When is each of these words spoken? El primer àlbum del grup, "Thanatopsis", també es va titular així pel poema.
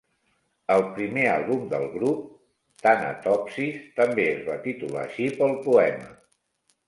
El 0.75 0.83
primer 0.93 1.25
àlbum 1.33 1.67
del 1.73 1.83
grup, 1.97 2.23
"Thanatopsis", 2.85 3.77
també 3.99 4.25
es 4.29 4.41
va 4.49 4.57
titular 4.65 5.03
així 5.05 5.27
pel 5.43 5.55
poema. 5.69 6.11